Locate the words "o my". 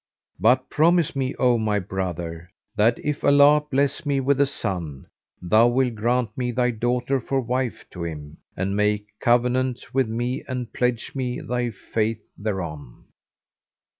1.37-1.77